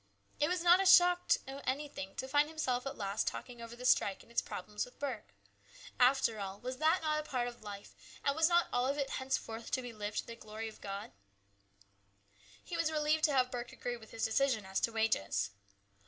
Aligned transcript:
It 0.39 0.49
was 0.49 0.63
not 0.63 0.81
a 0.81 0.85
shock 0.87 1.27
to 1.27 1.69
anything 1.69 2.15
to 2.15 2.27
find 2.27 2.49
himself 2.49 2.87
at 2.87 2.97
last 2.97 3.27
talking 3.27 3.61
over 3.61 3.75
the 3.75 3.85
strike 3.85 4.23
and 4.23 4.31
its 4.31 4.41
problems 4.41 4.83
with 4.83 4.97
Burke. 4.97 5.35
After 5.99 6.39
all, 6.39 6.59
was 6.59 6.77
that 6.77 7.03
not 7.03 7.19
a 7.19 7.29
part 7.29 7.47
of 7.47 7.61
life, 7.61 7.93
and 8.23 8.35
was 8.35 8.49
not 8.49 8.65
all 8.73 8.87
of 8.87 8.97
it 8.97 9.11
henceforth 9.11 9.69
to 9.69 9.81
be 9.83 9.93
lived 9.93 10.17
to 10.21 10.25
the 10.25 10.35
glory 10.35 10.67
of 10.67 10.81
God? 10.81 11.09
A 11.11 11.11
CHANGE. 11.11 11.11
Ill 11.11 12.59
He 12.63 12.77
was 12.77 12.91
relieved 12.91 13.23
to 13.25 13.33
have 13.33 13.51
Burke 13.51 13.73
agree 13.73 13.95
with 13.95 14.09
his 14.09 14.25
decision 14.25 14.65
as 14.65 14.79
to 14.79 14.91
wages. 14.91 15.51